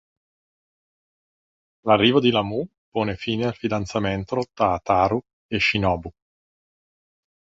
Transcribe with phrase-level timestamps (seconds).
[1.81, 6.11] L'arrivo di Lamù pone fine al fidanzamento tra Ataru e Shinobu.